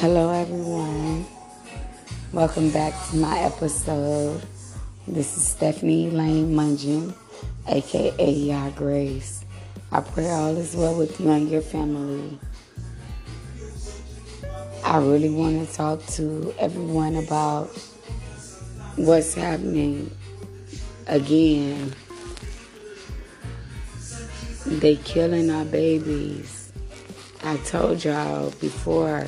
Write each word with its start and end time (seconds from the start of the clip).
Hello, 0.00 0.30
everyone. 0.30 1.26
Welcome 2.32 2.70
back 2.70 2.94
to 3.10 3.16
my 3.16 3.38
episode. 3.40 4.40
This 5.06 5.36
is 5.36 5.46
Stephanie 5.46 6.08
Lane 6.08 6.54
Mungin, 6.54 7.12
aka 7.66 8.32
Ya 8.32 8.70
Grace. 8.70 9.44
I 9.92 10.00
pray 10.00 10.30
all 10.30 10.56
is 10.56 10.74
well 10.74 10.96
with 10.96 11.20
you 11.20 11.28
and 11.28 11.50
your 11.50 11.60
family. 11.60 12.38
I 14.82 14.96
really 15.00 15.28
want 15.28 15.68
to 15.68 15.74
talk 15.74 16.02
to 16.16 16.54
everyone 16.58 17.16
about 17.16 17.66
what's 18.96 19.34
happening 19.34 20.10
again. 21.08 21.92
They 24.64 24.96
killing 24.96 25.50
our 25.50 25.66
babies. 25.66 26.72
I 27.42 27.58
told 27.58 28.02
y'all 28.02 28.48
before 28.62 29.26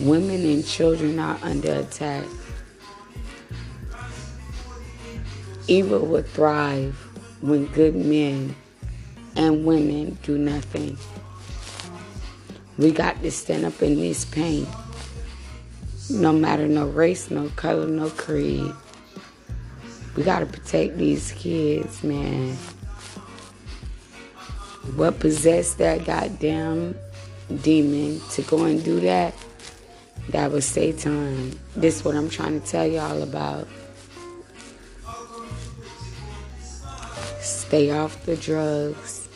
women 0.00 0.44
and 0.44 0.66
children 0.66 1.18
are 1.18 1.38
under 1.42 1.74
attack. 1.74 2.24
Evil 5.68 6.00
will 6.06 6.22
thrive 6.22 6.94
when 7.40 7.66
good 7.66 7.94
men 7.94 8.56
and 9.36 9.64
women 9.64 10.18
do 10.22 10.36
nothing. 10.38 10.98
We 12.78 12.92
got 12.92 13.22
to 13.22 13.30
stand 13.30 13.64
up 13.64 13.80
in 13.82 13.96
this 13.96 14.24
pain. 14.24 14.66
No 16.08 16.32
matter 16.32 16.66
no 16.66 16.88
race, 16.88 17.30
no 17.30 17.48
color, 17.50 17.86
no 17.86 18.10
creed. 18.10 18.72
We 20.16 20.22
got 20.22 20.40
to 20.40 20.46
protect 20.46 20.96
these 20.96 21.32
kids, 21.32 22.02
man. 22.02 22.56
What 24.96 25.20
possessed 25.20 25.78
that 25.78 26.04
goddamn 26.04 26.96
demon 27.62 28.20
to 28.30 28.42
go 28.42 28.64
and 28.64 28.82
do 28.82 28.98
that? 29.00 29.34
That 30.28 30.52
was 30.52 30.64
Satan. 30.64 31.58
This 31.74 31.96
is 31.96 32.04
what 32.04 32.14
I'm 32.14 32.30
trying 32.30 32.60
to 32.60 32.66
tell 32.66 32.86
y'all 32.86 33.22
about. 33.22 33.66
Stay 37.40 37.90
off 37.90 38.24
the 38.26 38.36
drugs. 38.36 39.28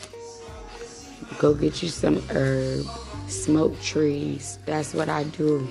Go 1.38 1.54
get 1.54 1.82
you 1.82 1.88
some 1.88 2.22
herb. 2.30 2.86
Smoke 3.26 3.80
trees. 3.80 4.58
That's 4.66 4.94
what 4.94 5.08
I 5.08 5.24
do. 5.24 5.68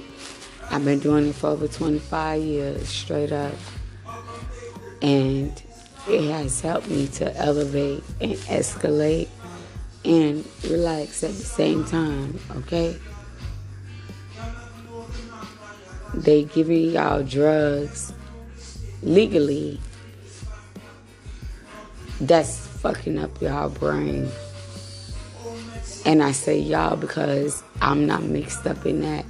I've 0.70 0.84
been 0.84 1.00
doing 1.00 1.30
it 1.30 1.36
for 1.36 1.52
over 1.52 1.68
25 1.68 2.42
years, 2.42 2.90
straight 2.90 3.32
up. 3.32 3.54
And 5.02 5.62
it 6.08 6.32
has 6.32 6.60
helped 6.62 6.90
me 6.90 7.08
to 7.08 7.36
elevate 7.38 8.04
and 8.20 8.34
escalate 8.34 9.30
and 10.04 10.46
relax 10.70 11.24
at 11.24 11.32
the 11.32 11.36
same 11.36 11.86
time, 11.86 12.40
okay? 12.58 12.98
They 16.14 16.44
giving 16.44 16.92
y'all 16.92 17.24
drugs 17.24 18.14
legally. 19.02 19.80
That's 22.22 22.68
fucking 22.68 23.18
up 23.18 23.42
y'all 23.42 23.70
brain. 23.70 24.30
And 26.06 26.22
I 26.22 26.32
say 26.32 26.60
y'all 26.60 26.98
because 26.98 27.64
I'm 27.82 28.06
not 28.06 28.24
mixed 28.24 28.68
up 28.68 28.86
in 28.86 29.02
that. 29.02 29.26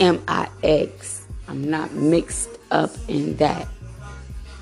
M-I-X. 0.00 1.26
I'm 1.48 1.70
not 1.70 1.92
mixed 1.92 2.50
up 2.70 2.90
in 3.08 3.36
that 3.36 3.68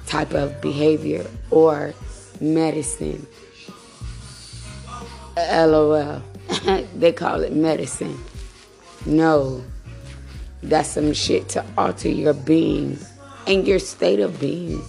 type 0.07 0.35
of 0.35 0.61
behavior 0.61 1.25
or 1.51 1.95
medicine. 2.41 3.27
LOL. 5.37 6.23
they 6.95 7.13
call 7.13 7.41
it 7.43 7.55
medicine. 7.55 8.19
No. 9.07 9.65
That's 10.63 10.91
some 10.91 11.13
shit 11.13 11.49
to 11.51 11.65
alter 11.77 12.09
your 12.09 12.35
being 12.35 12.99
and 13.47 13.67
your 13.67 13.79
state 13.79 14.21
of 14.21 14.39
being. 14.39 14.83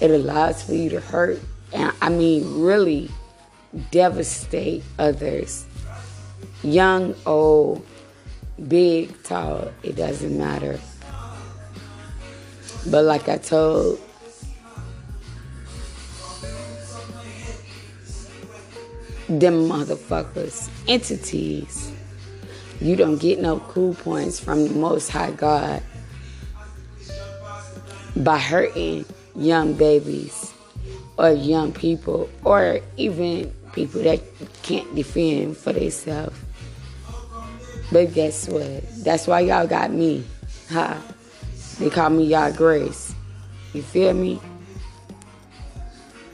It 0.00 0.10
allows 0.10 0.62
for 0.62 0.74
you 0.74 0.90
to 0.90 1.00
hurt 1.00 1.40
and 1.72 1.92
I 2.00 2.08
mean 2.08 2.62
really 2.62 3.10
devastate 3.90 4.82
others. 4.98 5.66
Young, 6.62 7.14
old, 7.26 7.84
big, 8.68 9.22
tall, 9.22 9.72
it 9.82 9.96
doesn't 9.96 10.36
matter. 10.36 10.78
But 12.86 13.04
like 13.04 13.28
I 13.28 13.38
told 13.38 14.00
them 19.28 19.68
motherfuckers, 19.68 20.68
entities, 20.88 21.92
you 22.80 22.96
don't 22.96 23.18
get 23.18 23.40
no 23.40 23.60
cool 23.60 23.94
points 23.94 24.40
from 24.40 24.68
the 24.68 24.74
Most 24.74 25.10
High 25.10 25.32
God 25.32 25.82
by 28.16 28.38
hurting 28.38 29.04
young 29.36 29.74
babies 29.74 30.52
or 31.18 31.30
young 31.30 31.72
people 31.72 32.28
or 32.44 32.80
even 32.96 33.52
people 33.72 34.02
that 34.02 34.20
can't 34.62 34.94
defend 34.94 35.56
for 35.56 35.72
themselves. 35.72 36.36
But 37.92 38.14
guess 38.14 38.48
what? 38.48 38.82
That's 39.04 39.26
why 39.26 39.40
y'all 39.40 39.66
got 39.66 39.92
me. 39.92 40.24
Huh? 40.70 40.96
They 41.78 41.90
call 41.90 42.10
me 42.10 42.24
y'all 42.24 42.52
Grace. 42.52 43.14
You 43.72 43.82
feel 43.82 44.14
me? 44.14 44.40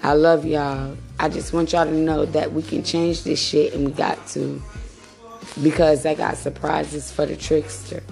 I 0.02 0.12
love 0.12 0.44
y'all. 0.44 0.96
I 1.18 1.28
just 1.28 1.52
want 1.52 1.72
y'all 1.72 1.86
to 1.86 1.92
know 1.92 2.26
that 2.26 2.52
we 2.52 2.62
can 2.62 2.84
change 2.84 3.24
this 3.24 3.42
shit 3.42 3.74
and 3.74 3.86
we 3.86 3.92
got 3.92 4.24
to. 4.28 4.62
Because 5.62 6.04
I 6.04 6.14
got 6.14 6.36
surprises 6.36 7.10
for 7.10 7.26
the 7.26 7.36
trickster. 7.36 8.02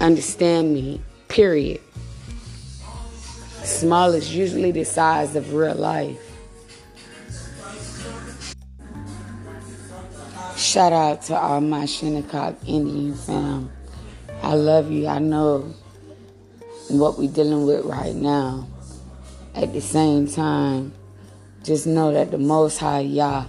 Understand 0.00 0.74
me. 0.74 1.00
Period. 1.28 1.80
Small 3.62 4.12
is 4.14 4.34
usually 4.34 4.72
the 4.72 4.84
size 4.84 5.36
of 5.36 5.54
real 5.54 5.74
life. 5.74 6.18
Shout 10.56 10.92
out 10.92 11.22
to 11.22 11.36
all 11.36 11.60
my 11.60 11.86
Shinnecock 11.86 12.56
Indian 12.66 13.14
fam. 13.14 13.70
I 14.42 14.54
love 14.54 14.90
you. 14.90 15.06
I 15.06 15.18
know 15.18 15.74
what 16.88 17.18
we're 17.18 17.30
dealing 17.30 17.66
with 17.66 17.84
right 17.84 18.14
now. 18.14 18.66
At 19.54 19.72
the 19.72 19.80
same 19.80 20.26
time, 20.26 20.92
just 21.62 21.86
know 21.86 22.12
that 22.12 22.30
the 22.30 22.38
Most 22.38 22.78
High 22.78 23.00
Yah 23.00 23.44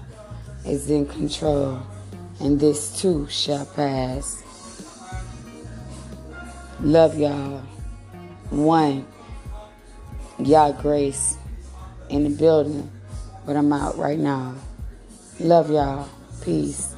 is 0.66 0.90
in 0.90 1.06
control, 1.06 1.82
and 2.40 2.60
this 2.60 3.00
too 3.02 3.28
shall 3.30 3.66
pass. 3.66 4.44
Love 6.82 7.18
y'all. 7.18 7.62
One, 8.50 9.06
y'all 10.40 10.74
Grace 10.74 11.38
in 12.10 12.24
the 12.24 12.30
building, 12.30 12.92
but 13.46 13.56
I'm 13.56 13.72
out 13.72 13.98
right 13.98 14.20
now. 14.20 14.56
Love 15.40 15.72
y'all. 15.72 16.08
Peace. 16.42 16.96